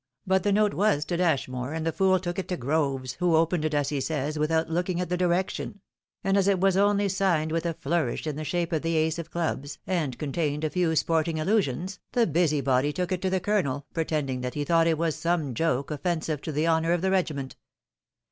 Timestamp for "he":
3.89-4.01, 14.55-14.63